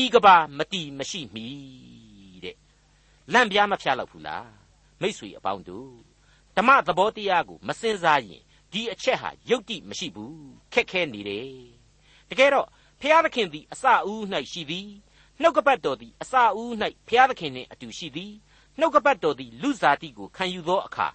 [0.00, 1.46] ဤကဘာမတီမရှိမီ
[2.44, 2.56] တဲ့
[3.32, 4.48] လန့်ပြားမဖျားလောက်ဘူးလား
[5.00, 5.92] မိษွေအပေါင်းတို့
[6.56, 8.42] ဓမ္မသဘောတရားကိုမစင်စားရင်
[8.74, 10.36] ဒီအချက်ဟာယုတ်တိမရှိဘူး
[10.72, 11.50] ခက်ခဲနေတယ်
[12.30, 12.68] တကယ်တော့
[13.00, 14.88] ဖျားသခင်သည်အစအဦး၌ရှိသည်
[15.40, 16.70] နှုတ်ကပတ်တော်သည်အစအဦး၌
[17.08, 18.32] ဖျားသခင်နှင့်အတူရှိသည်
[18.78, 21.08] နှုတ်ကပတ်တော်သည်လူစားတိကိုခံယူသောအခါ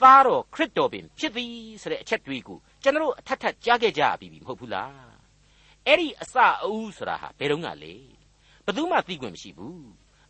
[0.00, 5.16] သားတော်ခရစ်တော်ပင်ဖြစ်သည်ဆိုတဲ့အချက်တွေကိုကျွန်တော်အထက်ထက်ကြားခဲ့ကြပြီမဟုတ်ဘူးလား
[5.86, 7.94] အဲ့ဒီအစအဦးဆိုတာဟာဘယ်တော့ကလဲ
[8.64, 9.86] ဘယ်သူမှသိခွင့်မရှိဘူး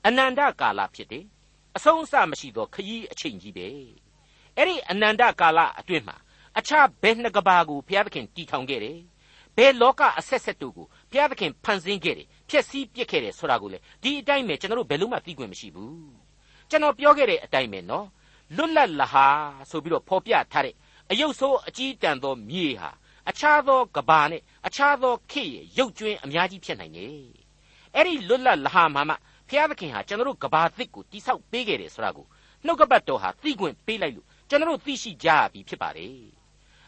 [0.07, 1.25] အနန္တကာလဖြစ်တယ်
[1.77, 3.69] အဆုံးအစမရှိသောခရီးအချိန်ကြီးပဲ
[4.57, 6.17] အဲ့ဒီအနန္တကာလအတွင်းမှာ
[6.59, 8.99] အခြားဘယ်နှစ်ကဘာကိုဘုရားသခင်တည်ထောင်ခဲ့တယ်
[9.57, 16.11] ဘယ်လောကအဆက်ဆက်တို့ကိုဘုရားသခင်ဖန်ဆင်းခဲ့တယ်ဖျက်ဆီးပစ်ခဲ့တယ်ဆိုတာကိုလေဒီအတိုင်းပဲကျွန်တော်တို့ဘယ်လို့မှသိခွင့်မရှိဘူး
[16.71, 18.07] ကျွန်တော်ပြောခဲ့တဲ့အတိုင်းပဲနော်
[18.57, 19.27] လွတ်လပ်လဟာ
[19.71, 20.75] ဆိုပြီးတော့ဖော်ပြထားတဲ့
[21.11, 22.91] အယုတ်ဆိုးအကြီးတန်သောမြေဟာ
[23.31, 27.27] အခြားသောကဘာနဲ့အခြားသောခေရဲ့ရုပ်ကျွင်းအများကြီးဖြစ်နိုင်တယ်
[27.95, 29.15] အဲ့ဒီလွတ်လပ်လဟာမှာမှ
[29.49, 32.27] ဘုရားသခင်ဟာကျွန်တော်တို့ကဘာသစ်ကိုတိဆောက်ပေးခဲ့တယ်ဆိုတာကို
[32.67, 36.36] နှုတ်ကပတ်တော်ဟာသိခွင့်ပေးလိုက်လို့ကျွန်တော်တို့သိရှိကြပြီဖြစ်ပါတယ်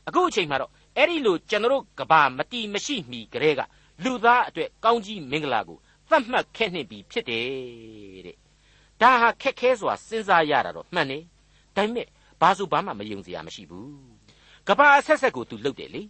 [0.07, 3.61] အခုအချိန်မှာတော့အဲ့ဒီလိုကျွန်တော်တို့ကဘာမတီမရှိမီကလေးက
[4.03, 5.77] လူသားအတွက်ကောင်းကြီးမင်္ဂလာကို
[6.09, 7.47] သတ်မှတ်ခဲ့နှင့်ပြီဖြစ်တယ်
[8.25, 8.37] တဲ့
[9.01, 11.19] ဒါဟာခက်ခဲစွာစဉ်းစားရတာတော့မှန်နေ
[11.75, 12.07] ဒါပေမဲ့
[12.41, 13.93] ဘာလို့ဘာမှမယုံစရာမရှိဘူး
[14.67, 16.03] ကဘာအဆက်ဆက်ကို तू လုတ်တယ်လေ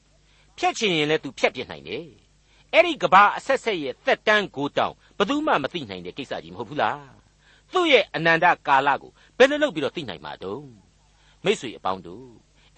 [0.58, 2.06] ဖြတ်ချင်ရင်လည်း तू ဖြတ်ပြစ်နိုင်တယ်
[2.74, 7.13] အဲ့ဒီကဘာအဆက်ဆက်ရဲ့သက်တမ်းကိုတောင်ဘယ်သူမှမသိနိုင်တဲ့ကိစ္စကြီးမဟုတ်ဘူးလား
[7.74, 10.66] သူ့ရဲ့အနန္တကာလကိုဘယ်လိုလုပ်ပြီးတော့သိနိုင်မှာတုံး
[11.44, 12.28] မိษွေအပေါင်းတို့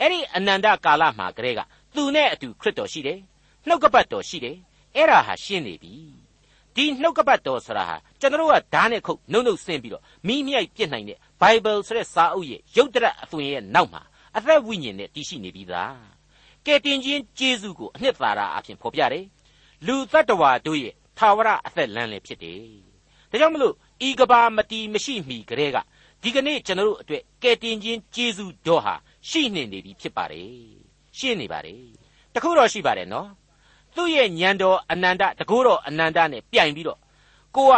[0.00, 1.60] အဲ့ဒီအနန္တကာလမှာကလေးက
[1.94, 3.18] သူနဲ့အတူခရစ်တော်ရှိတယ်
[3.66, 4.56] နှုတ်ကပတ်တော်ရှိတယ်
[4.96, 5.94] အဲ့ဒါဟာရှင်းနေပြီ
[6.74, 14.02] ဒီနှုတ်ကပတ်တော်ဆိုတာဟာကျွန်တော်ကဓာတ်နဲ့ခုတ်နှုတ်နှုတ်ဆင်းပြီးတော့မိမြိုက်ပြစ်နိုင်တဲ့ Bible ဆိုတဲ့စာအုပ်ရဲ့ရုပ်တရက်အသွင်ရဲ့နောက်မှာ
[14.36, 15.96] အသက်ဝိညာဉ်နဲ့တည်ရှိနေပြီးသား
[16.66, 19.24] ကဲတင်ချင်းကျေးဇူးကိုအနှစ်သာရအဖြစ်ဖော်ပြတယ်
[19.86, 22.58] လူတ attva တို့ရဲ့သာဝရအသက်လမ်းလည်းဖြစ်တယ်
[23.30, 23.74] ဒါကြောင့်မလို့
[24.06, 25.78] ဤကဘာမတီမရှိမီကလေးက
[26.22, 28.94] ဒီကနေ့ကျွန်တော်တို့အတွက်ကဲတင်ချင်းကျေးဇူးတော်ဟာ
[29.28, 30.50] ရှိနေနေပြီဖြစ်ပါတယ်
[31.18, 31.82] ရှင်းနေပါတယ်
[32.34, 33.28] တခုတော့ရှိပါတယ်နော်
[33.94, 36.98] သူ့ရဲ့ညံတော်အနန္တတကိုးတော်အနန္တနဲ့ပြိုင်ပြီးတော့
[37.56, 37.72] ကိုက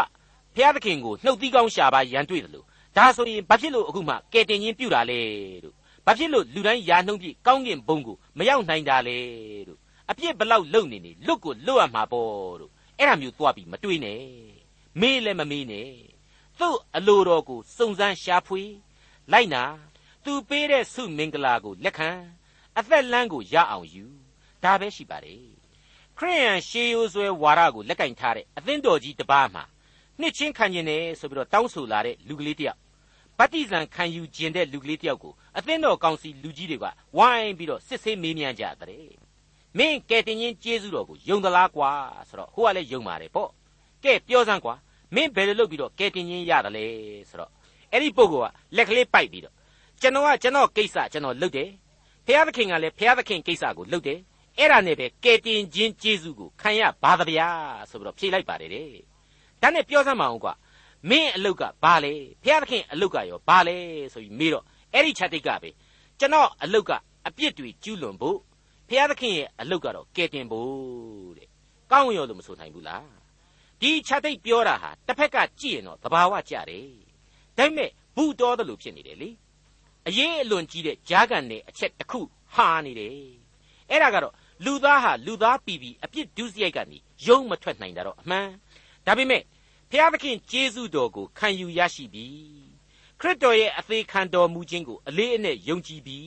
[0.54, 5.20] ဘုရားသခင်ကိုနှုတ်သီးကောင်းရှာပါရန်တွေ့တယ်လို့ဒါဆိုရင်ဘာဖြစ်လို့အခုမှကဲတင်ချင်းပြုတာလဲ
[5.64, 5.74] လို့
[6.06, 9.18] ဘာဖြစ်လို့လူတိုင်းယာနှုံးပြည့်ကောင်းကင်ဘုံကိုမရောက်နိုင်တာလဲ
[9.68, 9.78] လို့
[10.10, 14.22] အပြစ်ဘလောက်လုံနေနေလွတ်ကိုလွတ်ရမှာပေါ့လို့အဲ့ဒါမျိုးသွားပြီးမတွေးနဲ့
[15.00, 15.90] မေးလည်းမမေးနဲ့
[16.58, 18.62] သူ့အလိုတော်ကိုစုံစမ်းရှာဖွေ
[19.32, 19.62] လိုက်နာ
[20.24, 22.10] သူပေးတဲ့ဆုမင်္ဂလာကိုလက်ခံ
[22.78, 24.04] အသက်လမ်းကိုရအောင်ယူ
[24.62, 25.44] ဒါပဲရှိပါတယ်
[26.18, 29.64] ခရိယန်ရှေးရိုးဆွဲဝါဒကိုလက်ကင်ထားတဲ့အသင်းတော်ကြီးတစ်ပါးမှာ
[30.20, 32.78] နှစ်ချင်းခံကျင်တယ်ဆိုပြီးတော့တောင်းဆိုလာတဲ့လူကလေးတယောက်
[33.38, 39.06] ဗတ္တိဇံခံယူခြင်းတဲ့လူကလေးတယောက်ကိုအသင်းတော်ကောင်စီလူကြီးတွေကဝိုင်းပြီးတော့စစ်ဆေးမေးမြန်းကြတဲ့
[39.78, 41.90] မင်းကဲတင်ချင်းကျေးဇူးတော်ကိုယုံသလားကွာ
[42.28, 43.50] ဆိုတော့ဟိုကလည်းယုံပါတယ်ပေါ့
[44.04, 44.74] ကဲပြောစမ်းကွာ
[45.14, 46.84] မင်းဘယ်လိုလုပ်ပြီးတော့ကဲတင်ချင်းရတယ်လဲ
[47.28, 47.50] ဆိုတော့
[47.92, 49.54] အဲ့ဒီပုဂ္ဂိုလ်ကလက်ကလေးပိုက်ပြီးတော့
[50.02, 51.70] ကျွန်တော်ကကျွန်တော်ကိစ္စကျွန်တော်လုပ်တယ်
[52.26, 54.18] ဖျားသခင်ကလည်းဖျားသခင်ကိစ္စကိုလုပ်တယ်
[54.58, 57.48] အဲ့ဒါနဲ့ပဲကဲတင်ချင်းကျေးဇူးကိုခံရပါသဗျာ
[57.90, 58.88] ဆိုပြီးတော့ဖြေလိုက်ပါတယ်တဲ့
[59.62, 60.54] ဒါနဲ့ပြောစမ်းမအောင်ကွာ
[61.10, 62.12] မင်းအလုတ်ကဘာလဲ
[62.44, 63.76] ဖျားသခင်အလုတ်ကရောဘာလဲ
[64.14, 65.70] ဆိုပြီးမေးတော့အဲ့ဒီချက်တိတ်ကပဲ
[66.18, 66.90] ကျွန်တော်အလုတ်က
[67.26, 68.38] အပြစ်တွေကျူးလွန်ဖို့
[68.88, 71.48] ဖျားသခင်ရဲ့အလုတ်ကတော့ကဲတင်ဖို့တဲ့
[71.92, 73.08] ကောင်းရောလို့မဆိုနိုင်ဘူးလား
[73.80, 76.88] ဒီချက်တိတ်ပြောတာဟာတစ်ဖက်ကကြည့်ရင်တော့သဘာဝကျတယ်
[77.56, 79.30] ဒါပေမဲ့ဘူးတော်တယ်လို့ဖြစ်နေတယ်လေ
[80.08, 82.20] အရေးအလွန်ကြီးတဲ့ဂျားကန်နဲ့အချက်တစ်ခု
[82.54, 83.12] ဟာနေတယ်
[83.90, 84.34] အဲ့ဒါကတော့
[84.64, 88.48] လူသားဟာလူသားပီပီအပြစ်ဒုစရိုက်ကနေယုံမထွက်နိုင်တာတော့အမှန်
[89.06, 89.42] ဒါပေမဲ့
[89.90, 92.26] ဖျားသခင်ကျေးဇူးတော်ကိုခံယူရရှိပြီ
[93.20, 96.18] ခရစ်တော်ရဲ့အသေးခံတော်မူခြင်းကိုအလေးအနက်ယုံကြည်ပြီ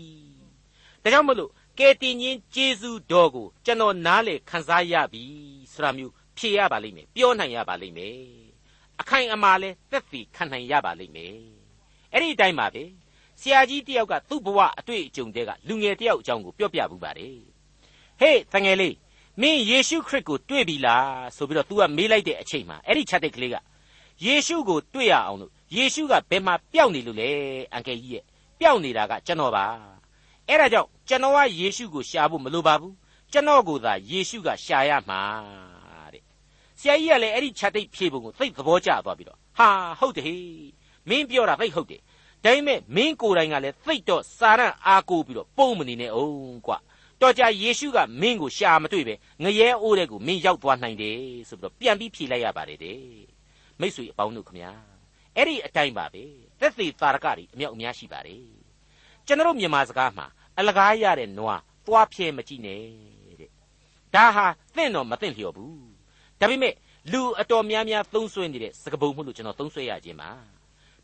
[1.04, 5.24] ဒါကြောင့်မလို့ကယ်တင်ခြင်းကျေးဇူးတော်ကိုကျွန်တော်နားလေခံစားရပြီ
[5.74, 8.20] ဆိုတာမျိုးဖြေရပါလိမ့်မယ်ပြောနိုင်ရပါလိမ့်မယ်
[9.00, 11.38] အခိုင်အမာလဲသက်သေခံနိုင်ရပါလိမ့်မယ်
[12.12, 12.84] အဲ့ဒီအတိုင်းပါပဲ
[13.42, 17.38] ဆရာကြီးတယောက်ကသူ့ဘဝအတွေ့အကြုံတွေကလူငယ်တယောက်အကြောင်းကိုပြောပြဘူးပါတယ်
[18.20, 18.96] ဟေးတငယ်လေး
[19.42, 23.56] မင်းယေရှုခရစ်ကိုတွေ့ပြီလားဆိုပြီးတော့ तू ကမေးလိုက်တဲ့အချိန်မှာအဲ့ဒီချက်တဲ့ကလေးက
[24.26, 27.30] ယေရှုကိုတွေ့ရအောင်လို့ယေရှုကဘယ်မှာပျောက်နေလို့လဲ
[27.74, 28.24] အန်ကယ်ကြီးရဲ့
[28.60, 29.66] ပျောက်နေတာကကျွန်တော်ပါ
[30.48, 32.94] အဲ့ဒါကြောင့်ကျွန်တော်ကယေရှုကိုရှာဖို့မလိုပါဘူး
[33.32, 35.22] ကျွန်တော်ကိုသာယေရှုကရှာရမှာ
[36.14, 36.24] တဲ့
[36.80, 39.70] ဆရာကြီးကလည်းအဲ့ဒီချက်တိတ်ဖြေပုံကိုသိသဘောကျသွားပြီးတော့ဟာ
[40.00, 40.42] ဟုတ်တယ်ဟေး
[41.10, 42.02] မင်းပြောတာသိဟုတ်တယ်
[42.46, 46.78] ဒါပေမဲ့မင်းကိုယ်တိုင်ကလည်းသိတော့စာရန်အားကိုပြီးတော့ပုံမနေနဲ့အောင်ကွာ
[47.22, 51.18] တော်ကြယေရှုကမင်းကိုရှာမတွေ့ပဲငရဲအိုးတဲ့ကိုမင်းရောက်သွားနိုင်တယ်
[51.50, 53.00] ဆိုပြီးတော့ပြန်ပြီးဖြေလိုက်ရပါတယ်တဲ့
[53.80, 54.72] မိတ်ဆွေအပေါင်းတို့ခမညာ
[55.36, 56.24] အဲ့ဒီအတိုင်းပါပဲ
[56.60, 58.44] သက်သေသာရကတွေအမြောက်အများရှိပါတယ်
[59.28, 60.26] ကျွန်တော်မြန်မာစကားမှာ
[60.60, 62.82] အလကားရတဲ့နွားသွားဖြဲမကြည့်နဲ့
[63.40, 63.50] တဲ့
[64.16, 65.90] ဒါဟာသင့်တော်မသင့်လျော်ဘူး
[66.40, 66.74] ဒါပေမဲ့
[67.12, 70.55] လူအတော်များများသုံးဆွဲနေတဲ့စကပုံမှုလို့ကျွန်တော်သုံးဆွဲရခြင်းပါ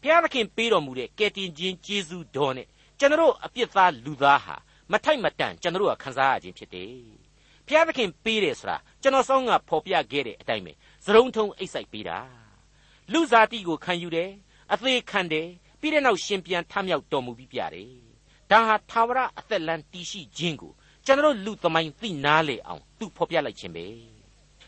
[0.01, 2.67] ဘုရားသခင်ပေးတော်မူတဲ့ကယ်တင်ခြင်းကျေးဇူးတော်နဲ့
[2.99, 4.55] ကျွန်တော်အပြစ်သားလူသားဟာ
[4.91, 6.93] မထိုက်မတန်ကျွန်တော်ကခံစားရခြင်းဖြစ်တယ်
[7.67, 10.73] ဘုရားသခင်ပေးတယ်ဆိုတာကျွန်တော်ဆောင်းကဖော်ပြခဲ့တဲ့အတိုင်းပဲ
[11.05, 12.19] သရုံထုံအိတ်ဆိုင်ပေးတာ
[13.11, 14.31] လူစားတိကိုခံယူတယ်
[14.73, 15.47] အသေးခံတယ်
[15.79, 17.91] ပြီးတဲ့နောက်ရှင်ပြန်ထမြောက်တော်မူပြီးပြတယ်
[18.51, 20.71] ဒါဟာသာဝရအသက်လန်းတည်ရှိခြင်းကို
[21.05, 23.85] ကျွန်တော်လူသမိုင်းသိနာလေအောင်သူဖော်ပြလိုက်ခြင်းပဲ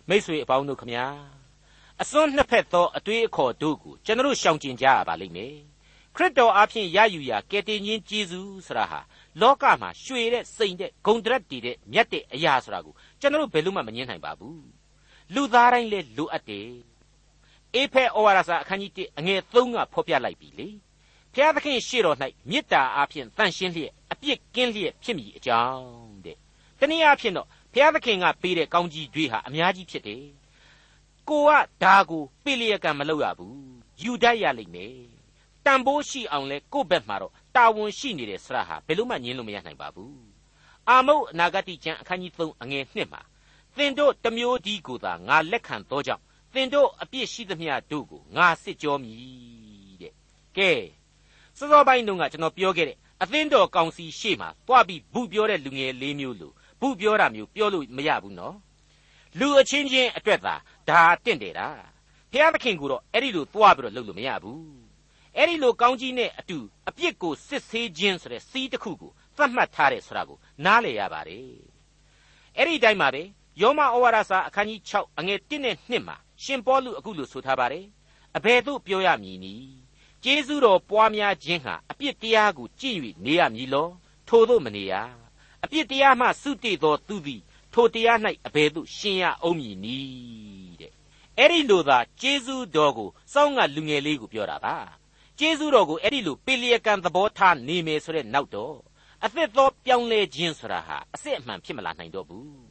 [0.10, 1.06] မိษွေအပေါင်းတို့ခမညာ
[2.06, 5.56] အစွန်းနှစ်ဖက်သောအတွေးအခေါ်တို့ကိုကျွန်တော်ရှောင်ကျင်ကြရပါလိမ့်မယ်
[6.16, 9.00] ခရစ်တော်အဖင်ရယူရာကယ်တင်ခြင်းကျေးဇူးဆိုတာဟာ
[9.42, 14.66] လောကမှာရွှေတဲ့စိန်တဲ့ဂုံတရက်တည်တဲ့မြတ်တဲ့အရာဆိုတာကိုကျွန်တော်ဘယ်လို့မှမငင်းနိုင်ပါဘူး
[15.34, 16.70] လူသားတိုင်းလည်းလိုအပ်တယ်
[17.74, 20.70] အေဖဲဩဝါဒစာအခန်းကြီး1အငယ်3ကဖော်ပြလိုက်ပြီလေ
[21.34, 22.18] ဖျားသခင်ရှေ့တော်၌
[22.50, 26.38] မေတ္တာအဖင်တန်ရှင်းလျက်အပြစ်ကင်းလျက်ဖြစ်မိအကြောင်းတဲ့
[26.80, 30.24] တနည်းအားဖြင့်တော့ဖျားသခင်ကပေးတဲ့ကောင်းကြီးတွေဟာအများကြီးဖြစ်တယ်
[31.30, 31.52] ကိုက
[31.84, 33.58] ဒါကိုပေးလျက်ကံမလုပ်ရဘူး
[34.02, 34.94] ယူတတ်ရလိမ့်မယ်
[35.66, 40.16] တန်ဖိုးရှိအောင်လဲကိုယ့်ဘက်မှာတော့တာဝန်ရှိနေတဲ့ဆရာဟာဘယ်လို့မှညင်းလို့မရနိုင်ပါဘူး
[40.90, 43.22] အာမုတ်အနာဂတိကျမ်းအခန်းကြီး3အငယ်1မှာ
[43.78, 50.14] သင်တို့တမျိုးဒီကိုသာငါလက်ခံသောကြောင့်သင်တို့အပြစ်ရှိသမျှတို့ကိုငါစစ်ကြောမည်တဲ့
[50.58, 50.72] ကဲ
[51.58, 58.56] စောစောပိုင်းတုန်းကကျွန်တော်ပြောခဲ့တဲ့အသင်းတော်ကောင်စီရှေ့မှာတွားပြီးဘူးပြောတဲ့လူငယ်လေးမျိုးလို့ဘူးပြောတာမျိုးပြောလို့မရဘူးနော်
[59.40, 60.56] လူအချင်းချင်းအတွက်သာ
[60.90, 61.68] ဒါတင့်တယ်တာ
[62.32, 64.64] ဖျားသခင်ကတော့အဲ့ဒီလိုတွားပြီးတော့လုပ်လို့မရဘူး
[65.38, 66.58] အဲ့ဒီလိုကောင်းကြီးနဲ့အတူ
[66.90, 71.48] အပြစ်ကိုစစ်ဆေးခြင်းဆိုတဲ့စီးတစ်ခုကိုသတ်မှတ်ထားတယ်ဆိုတာကိုနားလည်ရပါတယ်
[72.58, 73.24] အဲ့ဒီတိုင်းမှာပဲ
[73.62, 77.86] ယောမဩဝါဒစာအခန်းကြီး6အငယ်1နဲ့2မှာရှင်ပေါလုအခုလိုဆိုထားပါတယ်
[78.38, 79.74] အဘယ်သို့ပြောရမည်နည်း
[80.24, 83.90] ကျေးဇူးတော်ပွားများခြင်းဟာအပြစ်တရားကိုကြင့်၍နေရမည်လော
[84.28, 84.94] ထို့သို့မနေရ
[85.64, 87.42] အပြစ်တရားမှစုတည်သောသူသည်
[87.74, 90.92] ထိုတရား၌အဘယ်သို့ရှင်းရအောင်မည်နည်းတဲ့
[91.38, 94.76] အဲ့ဒီလိုသာကျေးဇူးတော်ကိုစောင်းကလူငယ်လေးကိုပြောတာပါ
[95.40, 98.78] ကျေးဇူးတော်ကိုအဲ့ဒီလိုပေလျက်ကံသဘောထားနေမယ်ဆိုတဲ့နောက်တော့
[99.26, 102.64] အသက်သောပြောင်းလဲခြင်းဆိုတာဟာအစစ်အမှန်ဖြစ်မလာနိုင်တော့ဘူး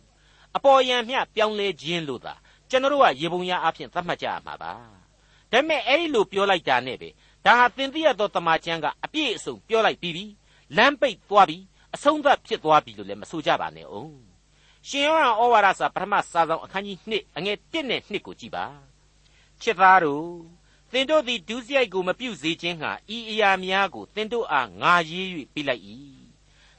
[0.57, 2.35] အပေါ်ယံမျှပြောင်းလဲခြင်းလို့သာ
[2.71, 4.75] ကျွန်တော်တို့ကရေပုံရအဖြစ်သတ်မှတ်ကြရမှာပါဒါ
[5.53, 7.09] ပေမဲ့အဲ့ဒီလိုပြောလိုက်တာနဲ့ပဲ
[7.47, 10.25] ဒါဟာသင်သိရသောတမန်ကျမ်းကအပြည့်အစုံပြောလိုက်ပြီးပြီ
[10.77, 11.59] လမ်းပိတ်သွားပြီ
[11.95, 14.32] အဆုံးသတ်ဖြစ်သွားပြီလို့လည်းမဆိုကြပါနဲ့အောင်
[14.88, 18.64] ရှင်ယောဟန်ဩဝါဒစာပထမစာဆောင်အခန်းကြီး1အငယ်1နဲ့2ကိုကြည်ပါ
[19.62, 20.27] ချစ်သားတို့
[20.92, 25.83] သင်တို့သည်ဒုစရိုက်ကိုမပြုတ်စေခြင်းဟာဤအရာများကိုသင်တို့အားငါရေး၍ပြလိုက်၏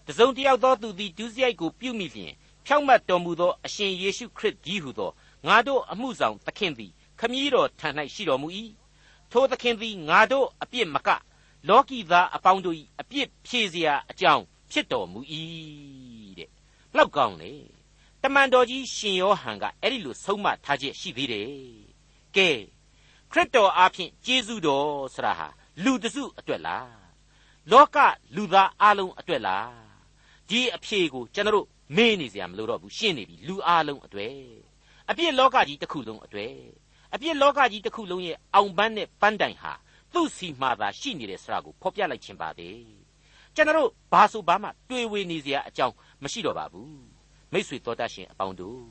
[0.08, 2.34] တစုံတယောက်သောသူသည်ဒုစရိုက်ကိုပြုတ်မိလျှင်
[2.66, 5.12] ဖြောက်မတ်တော်မူသောအရှင်ယေရှုခရစ်ကြီးဟုသော
[5.48, 8.48] ငါတို့အမှုဆောင်သခင်သည်ခမည်းတော်ထံ၌ရှိတော်မူ၏
[9.32, 11.10] ထိုသခင်သည်ငါတို့အပြစ်မက
[11.68, 15.20] လောကီသားအပေါင်းတို့၏အပြစ်ဖြေစရာအကြောင်းဖြစ်တော်မူ၏
[16.38, 16.50] တဲ့
[16.96, 17.54] လောက်ကောင်းလေ
[18.26, 21.50] တမန်တော်ကြီးရှင်ယောဟန်ကအဲ့ဒီလိုဆုံးမထားချက်ရှိသေးတယ်
[22.36, 22.50] ကဲ
[23.32, 25.48] ခရစ်တော်အားဖြင့်ကျေးဇူးတော်ဆရာဟာ
[25.84, 26.92] လူတစုအတွက်လား
[27.72, 27.98] လောက
[28.36, 29.72] လူသားအလုံးအတွက်လား
[30.50, 34.38] ဒီအဖြေကိုကျွန်တော်မေးနေစရာမလိုတော့ဘူးရှင်းနေပြီလူအလုံးအတွက်
[35.10, 36.56] အပြစ်လောကကြီးတစ်ခုလုံးအတွက်
[37.14, 39.74] အပြစ်လောကကြီးတစ်ခုလုံးရဲ့အောင်ပန်းနဲ့ပန်းတိုင်ဟာ
[40.14, 42.70] သူ့စီမှသာရှိနေတဲ့ဆရာကိုဖော်ပြလိုက်ခြင်းပါပဲ
[43.56, 47.13] ကျွန်တော်ဘာဆိုဘာမှတွေ့ဝေနေစရာအကြောင်းမရှိတော့ပါဘူး
[47.54, 48.84] မိษွေတော်တတ်ရှင်အပေါင်းတို့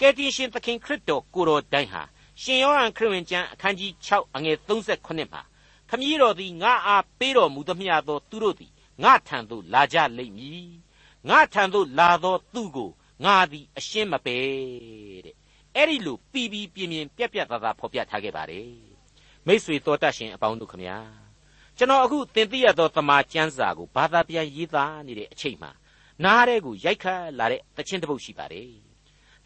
[0.00, 2.02] ကယ်တင်ရှင်သခင်ခရစ်တော်ကိုတော်တိုင်ဟာ
[2.42, 5.42] ရှင်ယောဟန်ခရစ်ဝင်ကျမ်းအခန်းကြီး6အငယ်38မှာ
[5.90, 10.70] ခမည်းတော်သည်ငါအားပေးတော်မူသမျှသောသူတို့သည်ငါထံသို့လာကြလိမ့်မည်
[11.28, 12.90] ငါထံသို့လာသောသူကို
[13.24, 14.36] ငါသည်အရှင်းမပဲ
[15.24, 15.34] တဲ့
[15.76, 18.70] အဲ့ဒီလိုပြီးပြီးပြင်းပြင်းပြက်ပြက်သားသားဖော်ပြထားခဲ့ပါတယ်
[19.46, 20.98] မိษွေတော်တတ်ရှင်အပေါင်းတို့ခမညာ
[21.76, 25.70] ကျွန်တော်အခုသင်သိရသောတမန်ကျမ်းစာကိုဘာသာပြန်ရေးသားနေတဲ့အချိန်မှာ
[26.24, 28.70] နားတဲ့ကိုရိုက်ခတ်လာတဲ့သချင်းတစ်ပုဒ်ရှိပါတယ်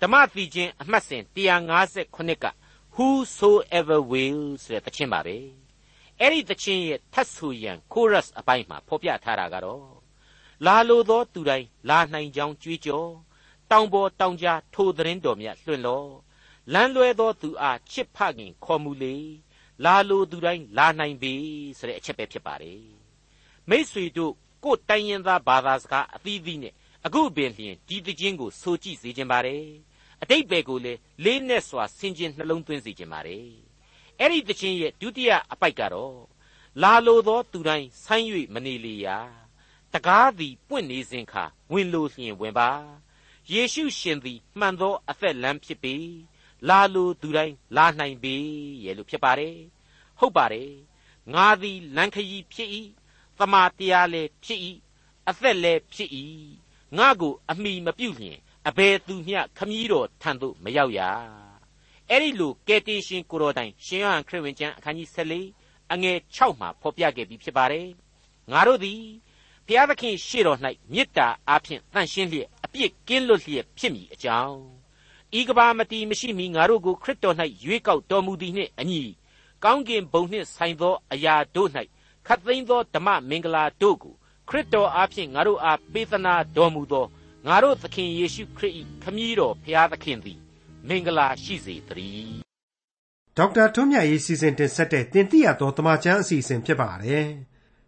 [0.00, 2.46] ဓမ္မသီချင်းအမှတ်စဉ်158က
[2.94, 5.36] whosoever will ဆိုတဲ့သချင်းပါပဲ
[6.20, 9.84] အဲ့ဒီသချင်းရဲ့ထတ်ဆူရန် chorus အပိုင်းမှာဖော်ပြထားတာကတော့
[10.66, 13.10] လာလိုသောသူတိုင်းလာနိုင်ကြောင်းကြွေးကြော်
[13.70, 16.04] တောင်ပေါ်တောင်ကြားထိုသတင်းတော်မြတ်လွှင့်လော
[16.72, 19.16] လမ်းလွဲသောသူအားချစ်ဖခင်ခေါ်မူလေ
[19.84, 21.34] လာလိုသူတိုင်းလာနိုင်ပြီ
[21.78, 22.82] ဆိုတဲ့အချက်ပဲဖြစ်ပါတယ်
[23.68, 26.74] မိษွေတို့ ကိုယ်တိုင်းရင်သားဘာသာစကားအသီးသီးနဲ့
[27.06, 29.64] အခုပင်လျင်ဒီသခြင်းကိုဆိုကြည့်စေခြင်းပါတယ်
[30.22, 30.92] အတိတ်ပဲကိုလေ
[31.24, 33.48] လေးနဲ့စွာဆင်ခြင်နှလုံးသွင်းစေခြင်းပါတယ်
[34.18, 36.16] အဲ့ဒီသခြင်းရဲ့ဒုတိယအပိုက်ကတော့
[36.82, 39.18] လာလိုသောသူတိုင်းဆိုင်း၍မနေလေရာ
[39.92, 42.70] တကားသည်ပွင့်နေစဉ်ခါဝင်လိုလျင်ဝင်ပါ
[43.52, 45.94] ယေရှုရှင်သည်မှန်သောအသက်လမ်းဖြစ်ပေ
[46.68, 48.34] လာလိုသူတိုင်းလာနိုင်ပေ
[48.84, 49.56] ရဲ့လို့ဖြစ်ပါတယ်
[50.18, 50.70] ဟုတ်ပါတယ်
[51.34, 52.68] ငါသည်လမ်းခရီးဖြစ်၏
[53.40, 54.60] သမာတရားလည်းဖြစ်၏
[55.28, 56.10] အသက်လည်းဖြစ်၏
[56.98, 61.00] ငါကိုအမိမပြုတ်လျင်အဘယ်သူမျှခမည်းတော်ထံသို့မရောက်ရ
[62.10, 67.88] အဲ့ဒီလိုကယ်တင်ရှင်ကိုတော်တိုင်ရှင်ယောဟန်ခရစ်ဝင်ကျမ်းအခန်းကြီး14အငယ်6မှာဖော်ပြခဲ့ပြီးဖြစ်ပါတယ်
[68.52, 69.00] ငါတို့သည်
[69.66, 70.58] ဘုရားသခင်ရှေ့တော်၌
[70.92, 74.58] မေတ္တာအားဖြင့်တန်ရှင်းလျက်အပြစ်ကင်းလွတ်လျက်ဖြစ်မိအကြောင်း
[75.38, 79.02] ဤကဘာမတီမရှိမီငါတို့ကိုခရစ်တော်၌ရွေးကောက်တော်မူသည်နှင့်အညီ
[79.64, 81.70] ကောင်းကင်ဘုံနှင့်ဆိုင်သောအရာတို့၌
[82.32, 84.14] ခတ်သိမ်းသောဓမ္မမင်္ဂလာတို့ကို
[84.48, 87.06] ခရစ်တော်အားဖြင့်ငါတို့အားပေးသနာတော်မူသော
[87.46, 90.38] ငါတို့သခင်ယေရှုခရစ်၏ခမည်းတော်ဖျားသခင်သည်
[90.88, 92.40] မင်္ဂလာရှိစေတည်း
[93.36, 97.28] ဒေါက်တာထွန်းမြတ်ရေးစီစဉ်တင်ဆက်တဲ့တင်ပြရသောတမချန်းအစီအစဉ်ဖြစ်ပါတယ်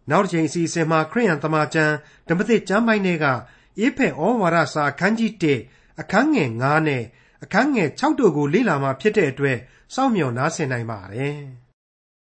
[0.09, 1.93] နောက်တစ်ချိန်အစီအစဉ်မှာခရိယန်တမချန်း
[2.27, 3.25] ဓမ္မသစ်ကျမ်းပိုင်းတွေက
[3.79, 5.31] အေဖက်ဩဝါဒစာအခန်းကြီး
[5.65, 7.03] 1အခန်းငယ်9နဲ့
[7.43, 9.57] အခန်းငယ်6တို့ကိုလေ့လာမှဖြစ်တဲ့အတွက်
[9.93, 11.37] စောင့်မျှော်နားဆင်နိုင်ပါတယ်။